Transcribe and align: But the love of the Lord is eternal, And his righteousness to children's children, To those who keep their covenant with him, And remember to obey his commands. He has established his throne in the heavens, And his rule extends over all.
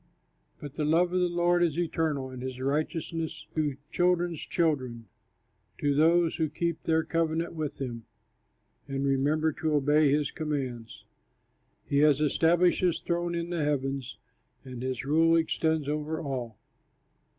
But 0.59 0.73
the 0.73 0.83
love 0.83 1.13
of 1.13 1.19
the 1.19 1.29
Lord 1.29 1.61
is 1.61 1.77
eternal, 1.77 2.31
And 2.31 2.41
his 2.41 2.59
righteousness 2.59 3.45
to 3.53 3.77
children's 3.91 4.41
children, 4.41 5.05
To 5.77 5.93
those 5.93 6.37
who 6.37 6.49
keep 6.49 6.81
their 6.81 7.03
covenant 7.03 7.53
with 7.53 7.79
him, 7.79 8.05
And 8.87 9.05
remember 9.05 9.51
to 9.53 9.73
obey 9.75 10.09
his 10.11 10.31
commands. 10.31 11.05
He 11.85 11.99
has 11.99 12.19
established 12.19 12.81
his 12.81 12.99
throne 12.99 13.35
in 13.35 13.51
the 13.51 13.63
heavens, 13.63 14.17
And 14.65 14.81
his 14.81 15.05
rule 15.05 15.35
extends 15.35 15.87
over 15.87 16.19
all. 16.19 16.57